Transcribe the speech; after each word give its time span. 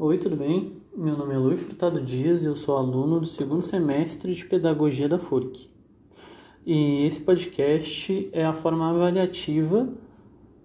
Oi, 0.00 0.16
tudo 0.16 0.36
bem? 0.36 0.80
Meu 0.96 1.16
nome 1.16 1.34
é 1.34 1.38
Luiz 1.38 1.58
Furtado 1.58 2.00
Dias 2.00 2.44
e 2.44 2.46
eu 2.46 2.54
sou 2.54 2.76
aluno 2.76 3.18
do 3.18 3.26
segundo 3.26 3.62
semestre 3.62 4.32
de 4.32 4.44
Pedagogia 4.44 5.08
da 5.08 5.18
FURC. 5.18 5.68
E 6.64 7.02
esse 7.02 7.20
podcast 7.20 8.30
é 8.32 8.44
a 8.44 8.52
forma 8.52 8.90
avaliativa 8.90 9.88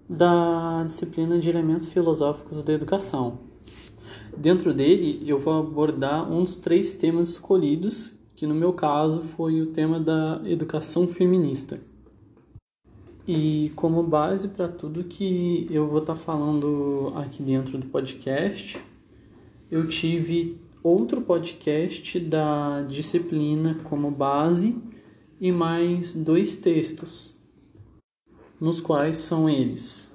da 0.07 0.83
disciplina 0.83 1.39
de 1.39 1.49
Elementos 1.49 1.91
Filosóficos 1.91 2.61
da 2.61 2.73
Educação. 2.73 3.39
Dentro 4.37 4.71
dele, 4.71 5.23
eu 5.25 5.39
vou 5.39 5.61
abordar 5.61 6.31
um 6.31 6.43
dos 6.43 6.57
três 6.57 6.93
temas 6.93 7.29
escolhidos, 7.29 8.13
que 8.35 8.45
no 8.45 8.53
meu 8.53 8.71
caso 8.71 9.23
foi 9.23 9.63
o 9.63 9.65
tema 9.65 9.99
da 9.99 10.43
educação 10.45 11.07
feminista. 11.07 11.79
E 13.27 13.71
como 13.75 14.03
base 14.03 14.49
para 14.49 14.67
tudo 14.67 15.03
que 15.03 15.67
eu 15.71 15.87
vou 15.87 16.01
estar 16.01 16.13
tá 16.13 16.19
falando 16.19 17.11
aqui 17.15 17.41
dentro 17.41 17.79
do 17.79 17.87
podcast, 17.87 18.79
eu 19.73 19.87
tive 19.87 20.61
outro 20.83 21.19
podcast 21.23 22.19
da 22.19 22.83
disciplina 22.83 23.79
como 23.83 24.11
base 24.11 24.77
e 25.41 25.51
mais 25.51 26.13
dois 26.13 26.55
textos, 26.55 27.33
nos 28.61 28.79
quais 28.79 29.17
são 29.17 29.49
eles: 29.49 30.11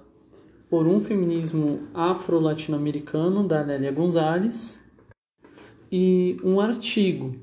Por 0.71 0.87
um 0.87 1.01
Feminismo 1.01 1.89
Afro-Latino-Americano, 1.93 3.49
da 3.49 3.61
Lélia 3.63 3.91
Gonzalez, 3.91 4.79
e 5.91 6.37
um 6.45 6.61
artigo 6.61 7.35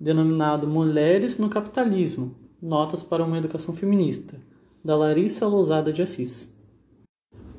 denominado 0.00 0.66
Mulheres 0.66 1.36
no 1.36 1.50
Capitalismo 1.50 2.34
Notas 2.62 3.02
para 3.02 3.22
uma 3.22 3.36
Educação 3.36 3.74
Feminista, 3.74 4.40
da 4.82 4.96
Larissa 4.96 5.46
Lousada 5.46 5.92
de 5.92 6.00
Assis. 6.00 6.53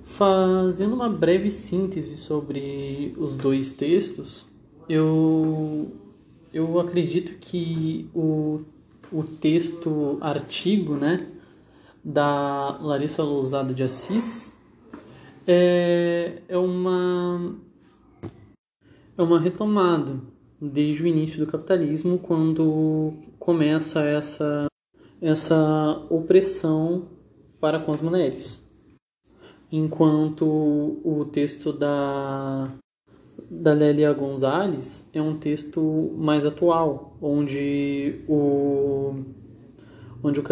Fazendo 0.05 0.93
uma 0.93 1.09
breve 1.09 1.49
síntese 1.49 2.15
sobre 2.15 3.15
os 3.17 3.35
dois 3.35 3.71
textos, 3.71 4.45
eu, 4.87 5.91
eu 6.53 6.79
acredito 6.79 7.39
que 7.39 8.07
o, 8.13 8.61
o 9.11 9.23
texto 9.23 10.19
artigo 10.21 10.95
né, 10.95 11.27
da 12.03 12.77
Larissa 12.79 13.23
Lousada 13.23 13.73
de 13.73 13.81
Assis 13.81 14.71
é, 15.47 16.39
é, 16.47 16.57
uma, 16.57 17.55
é 19.17 19.23
uma 19.23 19.39
retomada 19.39 20.21
desde 20.61 21.01
o 21.01 21.07
início 21.07 21.43
do 21.43 21.51
capitalismo, 21.51 22.19
quando 22.19 23.11
começa 23.39 24.03
essa, 24.03 24.67
essa 25.19 26.05
opressão 26.11 27.09
para 27.59 27.79
com 27.79 27.91
as 27.91 28.01
mulheres 28.01 28.64
enquanto 29.71 30.45
o 30.45 31.25
texto 31.31 31.73
da, 31.73 32.71
da 33.49 33.73
Lélia 33.73 34.13
Gonzalez 34.13 35.09
é 35.13 35.21
um 35.21 35.35
texto 35.35 36.13
mais 36.17 36.45
atual, 36.45 37.17
onde 37.21 38.21
o, 38.27 39.15
onde 40.23 40.39
o 40.39 40.43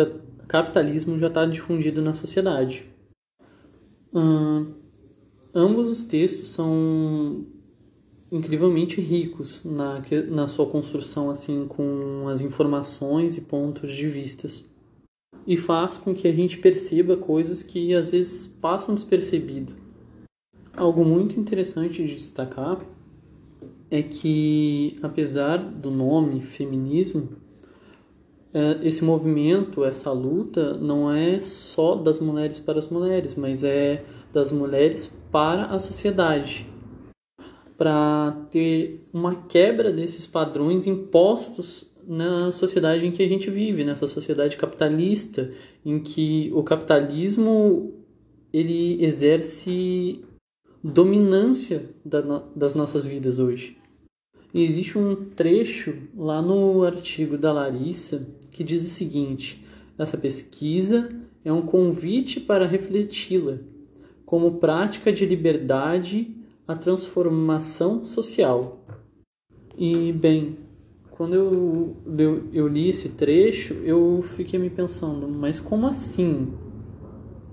capitalismo 0.48 1.18
já 1.18 1.28
está 1.28 1.46
difundido 1.46 2.02
na 2.02 2.14
sociedade. 2.14 2.86
Hum, 4.14 4.74
ambos 5.54 5.90
os 5.90 6.04
textos 6.04 6.50
são 6.50 7.46
incrivelmente 8.32 9.00
ricos 9.00 9.64
na, 9.64 10.02
na 10.30 10.48
sua 10.48 10.66
construção 10.66 11.30
assim 11.30 11.68
com 11.68 12.28
as 12.28 12.42
informações 12.42 13.38
e 13.38 13.42
pontos 13.42 13.92
de 13.92 14.08
vistas 14.08 14.73
e 15.46 15.58
faz 15.58 15.98
com 15.98 16.14
que 16.14 16.28
a 16.28 16.32
gente 16.32 16.58
perceba 16.58 17.18
coisas 17.18 17.62
que 17.62 17.94
às 17.94 18.12
vezes 18.12 18.48
passam 18.48 18.96
despercebido. 18.96 19.74
Algo 20.76 21.06
muito 21.06 21.40
interessante 21.40 22.04
de 22.06 22.16
destacar 22.16 22.80
é 23.92 24.02
que, 24.02 24.96
apesar 25.04 25.58
do 25.58 25.92
nome 25.92 26.42
feminismo, 26.42 27.30
é, 28.54 28.80
esse 28.82 29.04
movimento, 29.04 29.84
essa 29.84 30.12
luta, 30.12 30.76
não 30.78 31.12
é 31.12 31.42
só 31.42 31.96
das 31.96 32.20
mulheres 32.20 32.60
para 32.60 32.80
as 32.80 32.88
mulheres, 32.88 33.36
mas 33.36 33.64
é 33.64 34.06
das 34.32 34.52
mulheres 34.52 35.12
para 35.32 35.66
a 35.66 35.80
sociedade. 35.80 36.68
Para 37.78 38.32
ter 38.50 39.04
uma 39.12 39.36
quebra 39.36 39.92
desses 39.92 40.26
padrões 40.26 40.88
impostos 40.88 41.93
na 42.08 42.52
sociedade 42.52 43.06
em 43.06 43.12
que 43.12 43.24
a 43.24 43.28
gente 43.28 43.50
vive, 43.50 43.84
nessa 43.84 44.08
sociedade 44.08 44.58
capitalista, 44.58 45.52
em 45.86 46.00
que 46.00 46.52
o 46.54 46.64
capitalismo 46.64 47.94
ele 48.52 49.04
exerce 49.04 50.24
dominância 50.84 51.90
da, 52.06 52.22
das 52.56 52.76
nossas 52.76 53.06
vidas 53.06 53.40
hoje. 53.40 53.78
E 54.54 54.64
existe 54.64 54.98
um 54.98 55.16
trecho 55.16 55.96
lá 56.16 56.42
no 56.42 56.84
artigo 56.84 57.38
da 57.38 57.52
Larissa 57.52 58.28
que 58.52 58.64
diz 58.64 58.86
o 58.86 58.90
seguinte: 58.90 59.66
essa 59.98 60.18
pesquisa 60.18 61.10
é 61.44 61.52
um 61.52 61.62
convite 61.62 62.40
para 62.40 62.68
refleti-la 62.68 63.60
como 64.26 64.54
prática 64.60 65.12
de 65.12 65.26
liberdade 65.26 66.36
à 66.68 66.76
transformação 66.76 68.04
social. 68.04 68.84
E 69.78 70.12
bem, 70.12 70.58
quando 71.16 71.36
eu, 71.36 71.96
eu, 72.18 72.50
eu 72.52 72.68
li 72.68 72.90
esse 72.90 73.10
trecho, 73.10 73.76
eu 73.86 74.24
fiquei 74.36 74.60
me 74.60 74.70
pensando, 74.70 75.28
mas 75.28 75.60
como 75.60 75.86
assim? 75.86 76.52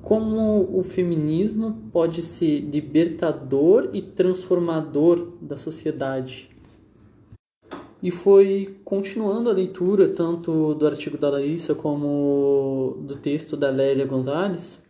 Como 0.00 0.78
o 0.78 0.82
feminismo 0.82 1.76
pode 1.92 2.22
ser 2.22 2.60
libertador 2.60 3.90
e 3.92 4.00
transformador 4.00 5.34
da 5.42 5.58
sociedade? 5.58 6.48
E 8.02 8.10
foi 8.10 8.74
continuando 8.82 9.50
a 9.50 9.52
leitura, 9.52 10.08
tanto 10.08 10.74
do 10.74 10.86
artigo 10.86 11.18
da 11.18 11.28
Larissa 11.28 11.74
como 11.74 12.96
do 13.02 13.16
texto 13.16 13.58
da 13.58 13.68
Lélia 13.68 14.06
Gonzalez, 14.06 14.82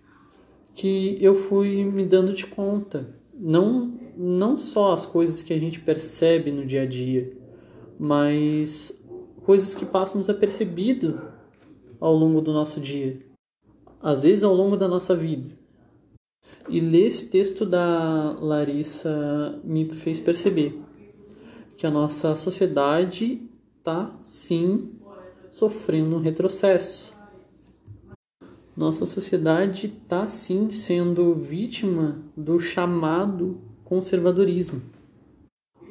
que 0.73 1.19
eu 1.21 1.35
fui 1.35 1.85
me 1.85 2.05
dando 2.05 2.33
de 2.33 2.47
conta. 2.47 3.17
Não, 3.35 3.99
não 4.17 4.57
só 4.57 4.93
as 4.93 5.05
coisas 5.05 5.43
que 5.43 5.53
a 5.53 5.59
gente 5.59 5.81
percebe 5.81 6.53
no 6.53 6.65
dia 6.65 6.83
a 6.83 6.87
dia, 6.87 7.40
mas 8.03 9.05
coisas 9.45 9.75
que 9.75 9.85
passam 9.85 10.23
desapercebido 10.23 11.21
ao 12.01 12.15
longo 12.15 12.41
do 12.41 12.51
nosso 12.51 12.81
dia, 12.81 13.21
às 14.01 14.23
vezes 14.23 14.43
ao 14.43 14.55
longo 14.55 14.75
da 14.75 14.89
nossa 14.89 15.15
vida. 15.15 15.51
E 16.67 16.81
ler 16.81 17.09
esse 17.09 17.27
texto 17.27 17.67
da 17.67 18.39
Larissa 18.41 19.61
me 19.63 19.87
fez 19.91 20.19
perceber 20.19 20.81
que 21.77 21.87
a 21.87 21.91
nossa 21.91 22.35
sociedade 22.35 23.47
está 23.77 24.19
sim 24.23 24.99
sofrendo 25.51 26.17
um 26.17 26.21
retrocesso. 26.21 27.13
Nossa 28.75 29.05
sociedade 29.05 29.93
está 30.03 30.27
sim 30.27 30.71
sendo 30.71 31.35
vítima 31.35 32.23
do 32.35 32.59
chamado 32.59 33.61
conservadorismo, 33.85 34.81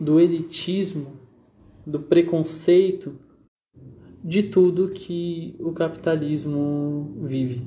do 0.02 0.20
elitismo, 0.20 1.29
do 1.90 2.00
preconceito, 2.00 3.16
de 4.24 4.44
tudo 4.44 4.90
que 4.90 5.56
o 5.60 5.72
capitalismo 5.72 7.14
vive. 7.22 7.62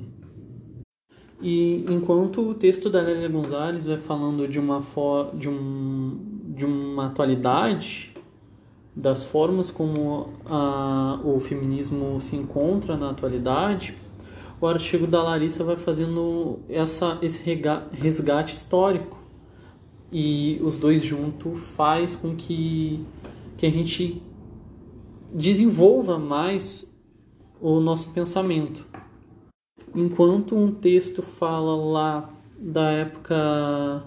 E 1.41 1.83
enquanto 1.89 2.41
o 2.41 2.53
texto 2.53 2.89
da 2.89 3.01
Lélia 3.01 3.27
Gonzalez 3.27 3.85
vai 3.85 3.97
falando 3.97 4.47
de 4.47 4.59
uma, 4.59 4.81
de, 5.33 5.49
um, 5.49 6.17
de 6.55 6.65
uma 6.65 7.07
atualidade, 7.07 8.13
das 8.95 9.25
formas 9.25 9.71
como 9.71 10.29
a, 10.45 11.19
o 11.23 11.39
feminismo 11.39 12.21
se 12.21 12.35
encontra 12.35 12.95
na 12.95 13.09
atualidade, 13.09 13.97
o 14.61 14.67
artigo 14.67 15.07
da 15.07 15.21
Larissa 15.21 15.63
vai 15.63 15.75
fazendo 15.75 16.59
essa, 16.69 17.17
esse 17.21 17.41
resgate 17.91 18.55
histórico. 18.55 19.21
E 20.11 20.59
os 20.61 20.77
dois 20.77 21.03
juntos 21.03 21.59
faz 21.59 22.15
com 22.15 22.35
que 22.35 23.03
que 23.57 23.65
a 23.65 23.71
gente 23.71 24.21
desenvolva 25.33 26.17
mais 26.17 26.85
o 27.59 27.79
nosso 27.79 28.09
pensamento. 28.09 28.85
Enquanto 29.95 30.55
um 30.55 30.71
texto 30.71 31.21
fala 31.21 31.75
lá 31.75 32.29
da 32.59 32.91
época 32.91 34.03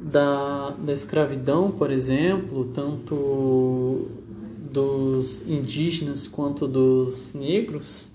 da, 0.00 0.70
da 0.70 0.92
escravidão, 0.92 1.72
por 1.72 1.90
exemplo, 1.90 2.72
tanto 2.72 3.88
dos 4.72 5.48
indígenas 5.48 6.26
quanto 6.26 6.66
dos 6.66 7.32
negros, 7.34 8.10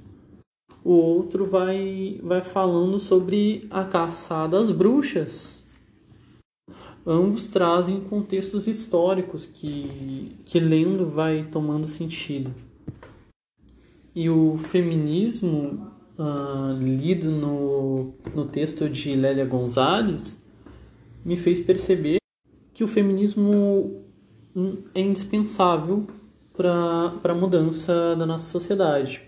o 0.84 0.94
outro 0.94 1.46
vai, 1.46 2.20
vai 2.24 2.42
falando 2.42 3.00
sobre 3.00 3.68
a 3.70 3.86
caçada 3.86 4.58
às 4.58 4.70
bruxas 4.70 5.63
ambos 7.06 7.46
trazem 7.46 8.02
contextos 8.02 8.68
históricos 8.68 9.46
que, 9.46 10.32
que 10.46 10.60
lendo 10.60 11.10
vai 11.10 11.44
tomando 11.44 11.86
sentido. 11.86 12.54
E 14.16 14.30
o 14.30 14.58
feminismo, 14.58 15.92
uh, 16.18 16.74
lido 16.80 17.32
no, 17.32 18.14
no 18.34 18.46
texto 18.46 18.88
de 18.88 19.16
Lélia 19.16 19.46
Gonzalez, 19.46 20.42
me 21.26 21.36
fez 21.36 21.60
perceber 21.60 22.18
que 22.74 22.84
o 22.84 22.88
feminismo 22.88 24.04
é 24.94 25.02
indispensável 25.02 26.08
para 26.56 27.32
a 27.32 27.36
mudança 27.36 28.16
da 28.16 28.26
nossa 28.26 28.46
sociedade. 28.46 29.22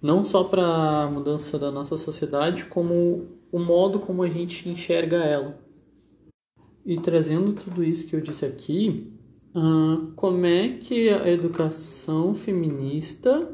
Não 0.00 0.24
só 0.24 0.44
para 0.44 0.64
a 1.02 1.10
mudança 1.10 1.58
da 1.58 1.70
nossa 1.70 1.96
sociedade, 1.96 2.66
como 2.66 3.26
o 3.50 3.58
modo 3.58 3.98
como 3.98 4.22
a 4.22 4.28
gente 4.28 4.68
enxerga 4.68 5.16
ela. 5.16 5.63
E 6.84 6.98
trazendo 6.98 7.52
tudo 7.52 7.82
isso 7.82 8.06
que 8.06 8.14
eu 8.14 8.20
disse 8.20 8.44
aqui, 8.44 9.10
uh, 9.54 10.12
como 10.14 10.44
é 10.44 10.68
que 10.68 11.08
a 11.08 11.30
educação 11.30 12.34
feminista 12.34 13.50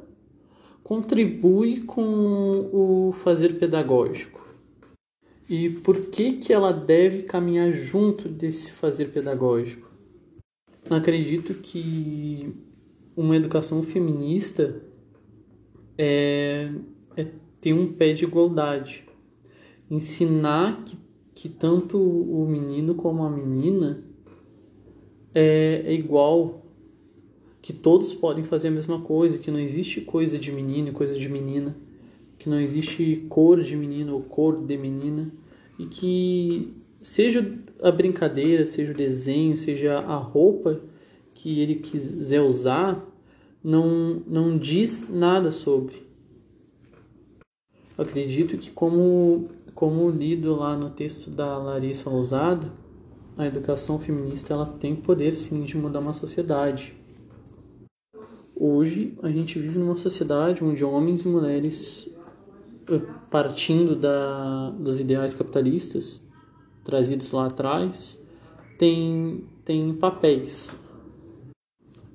contribui 0.83 1.83
com 1.83 2.69
o 2.73 3.13
fazer 3.13 3.59
pedagógico? 3.59 4.41
E 5.49 5.69
por 5.69 6.01
que, 6.01 6.35
que 6.35 6.53
ela 6.53 6.73
deve 6.73 7.23
caminhar 7.23 7.73
junto 7.73 8.29
desse 8.29 8.73
fazer 8.73 9.07
pedagógico? 9.07 9.91
Acredito 10.89 11.55
que 11.55 12.53
uma 13.17 13.37
educação 13.37 13.83
feminista 13.83 14.83
é, 15.97 16.73
é 17.17 17.27
ter 17.61 17.73
um 17.73 17.93
pé 17.93 18.13
de 18.13 18.25
igualdade. 18.25 19.05
Ensinar 19.91 20.85
que 20.85 20.97
que 21.41 21.49
tanto 21.49 21.97
o 21.97 22.47
menino 22.47 22.95
como 22.95 23.23
a 23.23 23.31
menina 23.31 24.05
é, 25.35 25.83
é 25.87 25.95
igual, 25.95 26.67
que 27.63 27.73
todos 27.73 28.13
podem 28.13 28.45
fazer 28.45 28.69
a 28.69 28.71
mesma 28.71 29.01
coisa, 29.01 29.39
que 29.39 29.51
não 29.51 29.59
existe 29.59 30.03
coisa 30.03 30.39
de 30.39 30.53
menino 30.53 30.89
e 30.89 30.93
coisa 30.93 31.19
de 31.19 31.27
menina, 31.31 31.75
que 32.39 32.47
não 32.47 32.61
existe 32.61 33.25
cor 33.31 33.63
de 33.63 33.75
menino 33.75 34.17
ou 34.17 34.21
cor 34.21 34.67
de 34.67 34.77
menina, 34.77 35.33
e 35.79 35.87
que 35.87 36.75
seja 37.01 37.59
a 37.83 37.91
brincadeira, 37.91 38.67
seja 38.67 38.93
o 38.93 38.95
desenho, 38.95 39.57
seja 39.57 39.97
a 39.97 40.17
roupa 40.17 40.79
que 41.33 41.59
ele 41.59 41.77
quiser 41.77 42.43
usar, 42.43 43.03
não, 43.65 44.23
não 44.27 44.59
diz 44.59 45.09
nada 45.09 45.51
sobre. 45.51 46.03
Acredito 47.97 48.59
que 48.59 48.71
como 48.71 49.47
como 49.81 50.11
lido 50.11 50.55
lá 50.55 50.77
no 50.77 50.91
texto 50.91 51.31
da 51.31 51.57
Larissa 51.57 52.11
Lousada, 52.11 52.71
a 53.35 53.47
educação 53.47 53.99
feminista 53.99 54.53
ela 54.53 54.67
tem 54.67 54.95
poder 54.95 55.35
sim 55.35 55.65
de 55.65 55.75
mudar 55.75 56.01
uma 56.01 56.13
sociedade. 56.13 56.95
Hoje 58.55 59.17
a 59.23 59.31
gente 59.31 59.59
vive 59.59 59.79
numa 59.79 59.97
sociedade 59.97 60.63
onde 60.63 60.85
homens 60.85 61.23
e 61.23 61.29
mulheres, 61.29 62.11
eh, 62.91 63.01
partindo 63.31 63.97
da, 63.97 64.69
dos 64.69 65.01
ideais 65.01 65.33
capitalistas 65.33 66.29
trazidos 66.85 67.31
lá 67.33 67.47
atrás, 67.47 68.23
têm, 68.77 69.45
têm 69.65 69.95
papéis. 69.95 70.79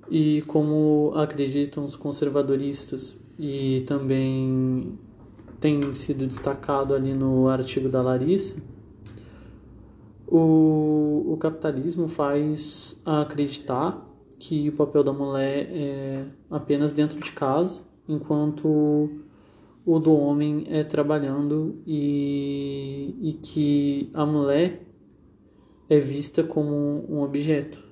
E 0.08 0.44
como 0.44 1.14
acreditam 1.16 1.84
os 1.84 1.96
conservadoristas 1.96 3.18
e 3.40 3.84
também 3.88 5.00
tem 5.66 5.92
sido 5.94 6.28
destacado 6.28 6.94
ali 6.94 7.12
no 7.12 7.48
artigo 7.48 7.90
da 7.90 8.00
Larissa, 8.00 8.62
o, 10.28 11.26
o 11.34 11.38
capitalismo 11.38 12.08
faz 12.08 13.02
acreditar 13.04 14.08
que 14.38 14.70
o 14.70 14.74
papel 14.74 15.04
da 15.04 15.12
mulher 15.12 15.68
é 15.72 16.26
apenas 16.52 16.92
dentro 16.92 17.20
de 17.20 17.32
casa, 17.32 17.82
enquanto 18.08 19.10
o 19.84 19.98
do 19.98 20.16
homem 20.16 20.68
é 20.70 20.84
trabalhando 20.84 21.82
e, 21.88 23.16
e 23.20 23.34
que 23.34 24.12
a 24.14 24.24
mulher 24.24 24.86
é 25.90 25.98
vista 25.98 26.44
como 26.44 27.08
um 27.10 27.24
objeto 27.24 27.84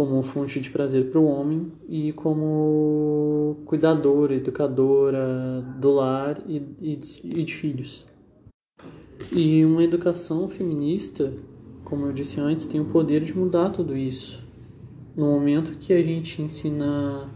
como 0.00 0.22
fonte 0.22 0.58
de 0.60 0.70
prazer 0.70 1.10
para 1.10 1.20
o 1.20 1.26
homem 1.26 1.70
e 1.86 2.10
como 2.12 3.58
cuidadora, 3.66 4.34
educadora 4.34 5.60
do 5.78 5.90
lar 5.90 6.42
e, 6.48 6.56
e, 6.80 6.98
e 7.22 7.44
de 7.44 7.54
filhos. 7.54 8.06
E 9.30 9.62
uma 9.62 9.84
educação 9.84 10.48
feminista, 10.48 11.34
como 11.84 12.06
eu 12.06 12.14
disse 12.14 12.40
antes, 12.40 12.64
tem 12.64 12.80
o 12.80 12.86
poder 12.86 13.22
de 13.22 13.36
mudar 13.36 13.68
tudo 13.68 13.94
isso. 13.94 14.42
No 15.14 15.26
momento 15.26 15.72
que 15.72 15.92
a 15.92 16.02
gente 16.02 16.40
ensina 16.40 17.28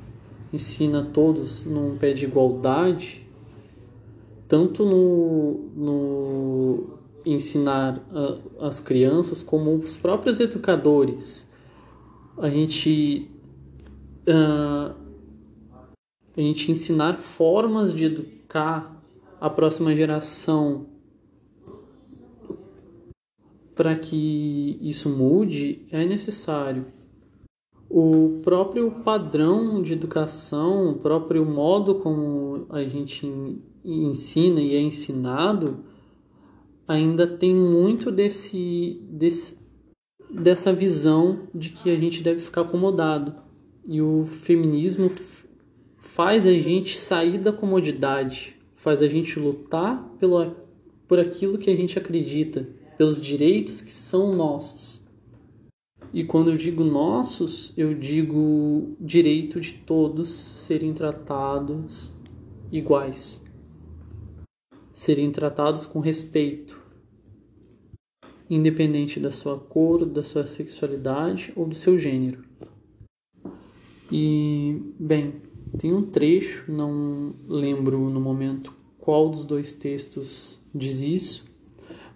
ensina 0.50 1.02
todos 1.02 1.66
num 1.66 1.98
pé 1.98 2.14
de 2.14 2.24
igualdade, 2.24 3.28
tanto 4.48 4.86
no, 4.86 5.68
no 5.76 6.84
ensinar 7.26 8.02
a, 8.10 8.66
as 8.66 8.80
crianças 8.80 9.42
como 9.42 9.74
os 9.74 9.98
próprios 9.98 10.40
educadores 10.40 11.52
a 12.38 12.48
gente 12.48 13.28
uh, 14.28 14.94
a 16.36 16.40
gente 16.40 16.72
ensinar 16.72 17.16
formas 17.16 17.94
de 17.94 18.04
educar 18.04 19.02
a 19.40 19.48
próxima 19.48 19.94
geração 19.94 20.86
para 23.74 23.96
que 23.96 24.78
isso 24.80 25.08
mude 25.08 25.84
é 25.90 26.04
necessário. 26.04 26.86
O 27.88 28.40
próprio 28.42 28.90
padrão 28.90 29.82
de 29.82 29.92
educação, 29.92 30.90
o 30.90 30.94
próprio 30.94 31.44
modo 31.44 31.96
como 31.96 32.66
a 32.70 32.82
gente 32.84 33.26
ensina 33.84 34.60
e 34.60 34.74
é 34.74 34.80
ensinado, 34.80 35.84
ainda 36.86 37.26
tem 37.26 37.54
muito 37.54 38.10
desse, 38.10 39.00
desse 39.10 39.63
dessa 40.34 40.72
visão 40.72 41.48
de 41.54 41.70
que 41.70 41.90
a 41.90 41.96
gente 41.96 42.22
deve 42.22 42.40
ficar 42.40 42.62
acomodado. 42.62 43.34
E 43.86 44.00
o 44.00 44.26
feminismo 44.26 45.10
faz 45.98 46.46
a 46.46 46.52
gente 46.52 46.98
sair 46.98 47.38
da 47.38 47.52
comodidade, 47.52 48.56
faz 48.74 49.02
a 49.02 49.08
gente 49.08 49.38
lutar 49.38 50.02
pelo, 50.18 50.54
por 51.06 51.18
aquilo 51.18 51.58
que 51.58 51.70
a 51.70 51.76
gente 51.76 51.98
acredita, 51.98 52.68
pelos 52.96 53.20
direitos 53.20 53.80
que 53.80 53.90
são 53.90 54.34
nossos. 54.34 55.02
E 56.12 56.22
quando 56.22 56.50
eu 56.50 56.56
digo 56.56 56.84
nossos, 56.84 57.72
eu 57.76 57.92
digo 57.92 58.94
direito 59.00 59.60
de 59.60 59.72
todos 59.72 60.30
serem 60.30 60.92
tratados 60.92 62.12
iguais, 62.70 63.42
serem 64.92 65.30
tratados 65.32 65.86
com 65.86 65.98
respeito, 65.98 66.83
independente 68.48 69.18
da 69.18 69.30
sua 69.30 69.58
cor, 69.58 70.04
da 70.04 70.22
sua 70.22 70.46
sexualidade 70.46 71.52
ou 71.56 71.66
do 71.66 71.74
seu 71.74 71.98
gênero. 71.98 72.44
E, 74.12 74.80
bem, 74.98 75.34
tem 75.78 75.92
um 75.92 76.02
trecho, 76.02 76.70
não 76.70 77.34
lembro 77.48 77.98
no 78.10 78.20
momento 78.20 78.72
qual 78.98 79.28
dos 79.28 79.44
dois 79.44 79.72
textos 79.72 80.58
diz 80.74 81.00
isso, 81.02 81.44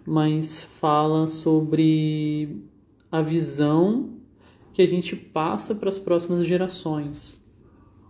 mas 0.05 0.63
fala 0.63 1.27
sobre 1.27 2.63
a 3.11 3.21
visão 3.21 4.17
que 4.73 4.81
a 4.81 4.87
gente 4.87 5.15
passa 5.15 5.75
para 5.75 5.89
as 5.89 5.99
próximas 5.99 6.45
gerações. 6.45 7.37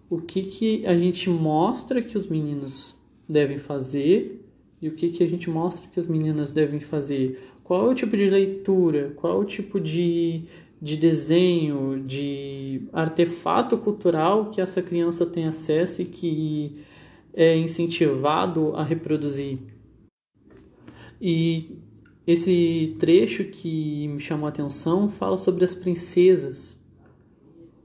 O 0.10 0.20
que, 0.22 0.44
que 0.44 0.86
a 0.86 0.98
gente 0.98 1.30
mostra 1.30 2.02
que 2.02 2.18
os 2.18 2.28
meninos 2.28 2.98
devem 3.28 3.58
fazer 3.58 4.46
e 4.82 4.88
o 4.88 4.94
que, 4.94 5.10
que 5.10 5.24
a 5.24 5.28
gente 5.28 5.50
mostra 5.50 5.88
que 5.88 6.00
as 6.00 6.08
meninas 6.08 6.52
devem 6.52 6.80
fazer 6.80 7.40
qual 7.70 7.86
é 7.86 7.92
o 7.92 7.94
tipo 7.94 8.18
de 8.18 8.28
leitura, 8.28 9.14
qual 9.16 9.34
é 9.34 9.38
o 9.38 9.46
tipo 9.46 9.80
de, 9.80 10.46
de 10.82 10.98
desenho, 10.98 12.04
de 12.04 12.82
artefato 12.92 13.78
cultural 13.78 14.50
que 14.50 14.60
essa 14.60 14.82
criança 14.82 15.24
tem 15.24 15.46
acesso 15.46 16.02
e 16.02 16.06
que 16.06 16.84
é 17.32 17.56
incentivado 17.56 18.76
a 18.76 18.82
reproduzir. 18.82 19.60
E 21.22 21.78
esse 22.26 22.96
trecho 22.98 23.44
que 23.44 24.08
me 24.08 24.20
chamou 24.20 24.48
a 24.48 24.50
atenção 24.50 25.08
fala 25.08 25.38
sobre 25.38 25.64
as 25.64 25.76
princesas. 25.76 26.84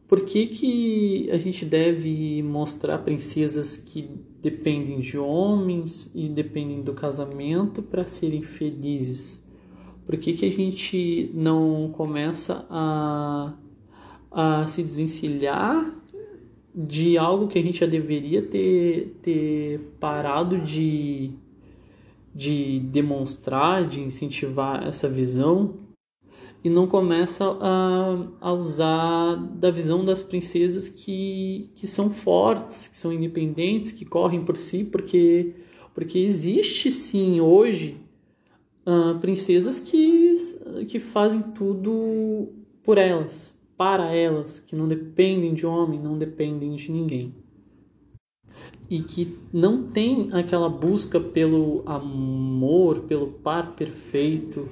Por 0.08 0.22
que, 0.22 0.46
que 0.46 1.28
a 1.30 1.36
gente 1.36 1.62
deve 1.66 2.42
mostrar 2.42 2.96
princesas 3.00 3.76
que 3.76 4.08
dependem 4.40 5.00
de 5.00 5.18
homens 5.18 6.10
e 6.14 6.26
dependem 6.26 6.80
do 6.80 6.94
casamento 6.94 7.82
para 7.82 8.06
serem 8.06 8.40
felizes? 8.40 9.43
Por 10.04 10.18
que, 10.18 10.34
que 10.34 10.44
a 10.44 10.50
gente 10.50 11.30
não 11.32 11.88
começa 11.90 12.66
a, 12.68 13.54
a 14.30 14.66
se 14.66 14.82
desvencilhar 14.82 15.94
de 16.74 17.16
algo 17.16 17.48
que 17.48 17.58
a 17.58 17.62
gente 17.62 17.78
já 17.78 17.86
deveria 17.86 18.42
ter, 18.42 19.16
ter 19.22 19.78
parado 19.98 20.58
de, 20.58 21.30
de 22.34 22.80
demonstrar, 22.80 23.88
de 23.88 24.00
incentivar 24.00 24.86
essa 24.86 25.08
visão? 25.08 25.76
E 26.62 26.68
não 26.68 26.86
começa 26.86 27.44
a, 27.60 28.26
a 28.40 28.52
usar 28.52 29.36
da 29.36 29.70
visão 29.70 30.04
das 30.04 30.22
princesas 30.22 30.88
que, 30.88 31.70
que 31.74 31.86
são 31.86 32.10
fortes, 32.10 32.88
que 32.88 32.96
são 32.96 33.12
independentes, 33.12 33.92
que 33.92 34.04
correm 34.04 34.44
por 34.44 34.56
si, 34.56 34.84
porque, 34.84 35.54
porque 35.94 36.18
existe 36.18 36.90
sim 36.90 37.40
hoje 37.40 38.03
uh, 38.86 39.18
princesas 39.18 39.78
que, 39.78 40.34
que 40.88 40.98
fazem 40.98 41.40
tudo 41.40 42.48
por 42.82 42.98
elas, 42.98 43.58
para 43.76 44.14
elas, 44.14 44.58
que 44.58 44.76
não 44.76 44.86
dependem 44.86 45.54
de 45.54 45.66
homem, 45.66 46.00
não 46.00 46.16
dependem 46.16 46.74
de 46.76 46.90
ninguém. 46.90 47.34
E 48.88 49.00
que 49.00 49.38
não 49.52 49.84
tem 49.84 50.28
aquela 50.32 50.68
busca 50.68 51.18
pelo 51.18 51.82
amor, 51.86 53.00
pelo 53.00 53.26
par 53.26 53.74
perfeito. 53.74 54.68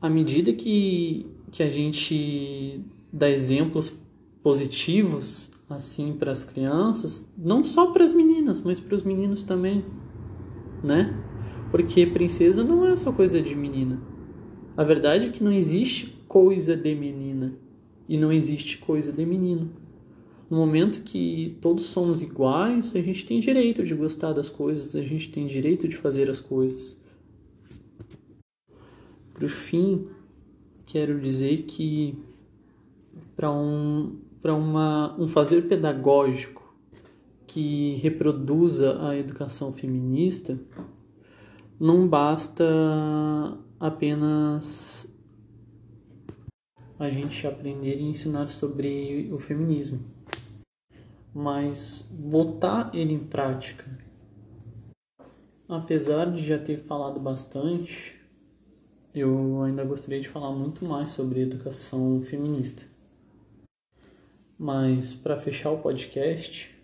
À 0.00 0.08
medida 0.08 0.52
que, 0.52 1.26
que 1.52 1.62
a 1.62 1.70
gente 1.70 2.80
dá 3.12 3.28
exemplos 3.28 3.98
positivos 4.42 5.52
assim 5.68 6.14
para 6.14 6.32
as 6.32 6.42
crianças, 6.42 7.30
não 7.36 7.62
só 7.62 7.92
para 7.92 8.02
as 8.02 8.12
meninas, 8.12 8.60
mas 8.60 8.80
para 8.80 8.94
os 8.94 9.02
meninos 9.02 9.42
também, 9.42 9.84
né? 10.82 11.14
Porque 11.70 12.06
princesa 12.06 12.64
não 12.64 12.86
é 12.86 12.96
só 12.96 13.12
coisa 13.12 13.40
de 13.42 13.54
menina. 13.54 14.00
A 14.76 14.84
verdade 14.84 15.26
é 15.26 15.30
que 15.30 15.42
não 15.42 15.52
existe 15.52 16.18
coisa 16.26 16.76
de 16.76 16.94
menina 16.94 17.54
e 18.08 18.16
não 18.16 18.32
existe 18.32 18.78
coisa 18.78 19.12
de 19.12 19.26
menino. 19.26 19.70
No 20.48 20.56
momento 20.56 21.02
que 21.02 21.58
todos 21.60 21.84
somos 21.84 22.22
iguais, 22.22 22.96
a 22.96 23.02
gente 23.02 23.26
tem 23.26 23.38
direito 23.38 23.84
de 23.84 23.94
gostar 23.94 24.32
das 24.32 24.48
coisas, 24.48 24.96
a 24.96 25.02
gente 25.02 25.30
tem 25.30 25.46
direito 25.46 25.86
de 25.86 25.96
fazer 25.96 26.30
as 26.30 26.40
coisas. 26.40 27.02
Por 29.34 29.48
fim, 29.48 30.06
quero 30.86 31.20
dizer 31.20 31.64
que 31.64 32.16
para 33.36 33.52
um, 33.52 34.16
para 34.40 34.54
um 34.54 35.28
fazer 35.28 35.68
pedagógico 35.68 36.74
que 37.46 37.94
reproduza 38.02 39.06
a 39.06 39.16
educação 39.16 39.72
feminista, 39.72 40.58
não 41.80 42.08
basta 42.08 42.64
apenas 43.78 45.08
a 46.98 47.08
gente 47.08 47.46
aprender 47.46 47.96
e 47.96 48.02
ensinar 48.02 48.48
sobre 48.48 49.30
o 49.32 49.38
feminismo, 49.38 50.04
mas 51.32 52.04
botar 52.10 52.90
ele 52.92 53.12
em 53.12 53.24
prática. 53.24 53.84
Apesar 55.68 56.30
de 56.30 56.44
já 56.44 56.58
ter 56.58 56.78
falado 56.78 57.20
bastante, 57.20 58.20
eu 59.14 59.62
ainda 59.62 59.84
gostaria 59.84 60.20
de 60.20 60.28
falar 60.28 60.50
muito 60.50 60.84
mais 60.84 61.10
sobre 61.10 61.42
educação 61.42 62.20
feminista. 62.22 62.84
Mas 64.58 65.14
para 65.14 65.36
fechar 65.36 65.70
o 65.70 65.78
podcast, 65.78 66.76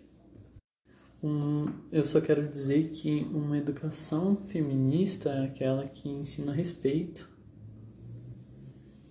um, 1.25 1.65
eu 1.91 2.05
só 2.05 2.21
quero 2.21 2.47
dizer 2.47 2.91
que 2.91 3.27
uma 3.33 3.57
educação 3.57 4.35
feminista 4.35 5.31
é 5.31 5.45
aquela 5.45 5.87
que 5.87 6.07
ensina 6.07 6.51
respeito, 6.53 7.27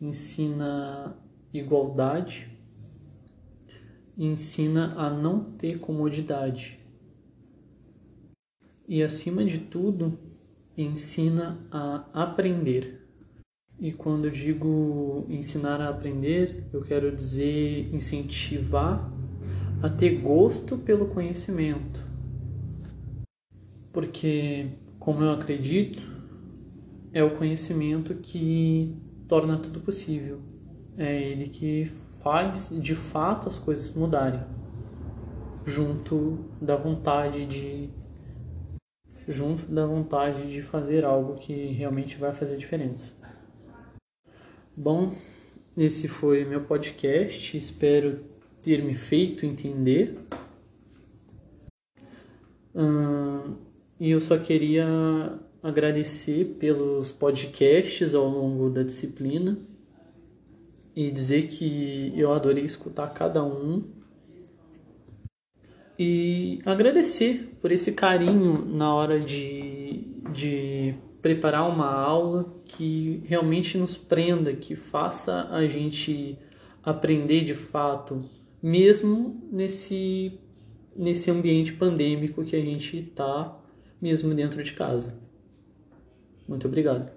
ensina 0.01 1.19
igualdade, 1.53 2.57
ensina 4.17 4.95
a 4.97 5.11
não 5.11 5.43
ter 5.55 5.81
comodidade. 5.81 6.79
E 8.87 9.03
acima 9.03 9.45
de 9.45 9.59
tudo, 9.59 10.17
ensina 10.77 11.67
a 11.69 12.05
aprender. 12.13 13.09
E 13.81 13.91
quando 13.91 14.27
eu 14.27 14.31
digo 14.31 15.27
ensinar 15.29 15.81
a 15.81 15.89
aprender, 15.89 16.69
eu 16.73 16.81
quero 16.81 17.11
dizer 17.11 17.93
incentivar 17.93 19.13
a 19.83 19.89
ter 19.89 20.21
gosto 20.21 20.79
pelo 20.79 21.07
conhecimento. 21.07 22.05
Porque, 23.93 24.71
como 24.99 25.23
eu 25.23 25.33
acredito, 25.33 26.03
é 27.13 27.23
o 27.23 27.37
conhecimento 27.37 28.15
que 28.15 28.97
torna 29.29 29.57
tudo 29.59 29.81
possível. 29.81 30.41
É 30.97 31.23
ele 31.23 31.49
que 31.49 31.87
faz 32.23 32.71
de 32.81 32.95
fato 32.95 33.49
as 33.49 33.59
coisas 33.59 33.95
mudarem, 33.95 34.43
junto 35.67 36.45
da 36.61 36.77
vontade 36.77 37.45
de 37.47 37.91
junto 39.27 39.65
da 39.67 39.87
vontade 39.87 40.47
de 40.51 40.61
fazer 40.61 41.05
algo 41.05 41.37
que 41.37 41.69
realmente 41.69 42.17
vai 42.19 42.33
fazer 42.33 42.57
diferença. 42.57 43.15
Bom, 44.77 45.15
esse 45.77 46.09
foi 46.09 46.45
meu 46.45 46.63
podcast. 46.63 47.57
Espero 47.57 48.34
ter 48.65 48.83
me 48.83 48.95
feito 48.95 49.45
entender. 49.45 50.19
Hum, 52.75 53.57
e 54.01 54.11
eu 54.11 54.21
só 54.21 54.39
queria 54.39 55.39
agradecer 55.63 56.57
pelos 56.59 57.13
podcasts 57.13 58.15
ao 58.15 58.27
longo 58.27 58.71
da 58.71 58.83
disciplina 58.83 59.59
e 60.97 61.11
dizer 61.11 61.49
que 61.49 62.13
eu 62.17 62.33
adorei 62.33 62.65
escutar 62.65 63.09
cada 63.09 63.45
um 63.45 63.85
e 65.99 66.61
agradecer 66.65 67.57
por 67.61 67.71
esse 67.71 67.93
carinho 67.93 68.65
na 68.65 68.95
hora 68.95 69.21
de, 69.21 70.05
de 70.33 70.95
preparar 71.21 71.69
uma 71.69 71.93
aula 71.93 72.53
que 72.65 73.23
realmente 73.27 73.77
nos 73.77 73.97
prenda, 73.97 74.55
que 74.55 74.75
faça 74.75 75.49
a 75.51 75.67
gente 75.67 76.39
aprender 76.83 77.45
de 77.45 77.55
fato 77.55 78.25
mesmo 78.65 79.47
nesse, 79.53 80.41
nesse 80.97 81.31
ambiente 81.31 81.75
pandêmico 81.75 82.43
que 82.43 82.57
a 82.57 82.61
gente 82.63 82.97
está, 82.97 83.61
mesmo 84.01 84.33
dentro 84.33 84.63
de 84.63 84.73
casa. 84.73 85.21
Muito 86.49 86.67
obrigado. 86.67 87.14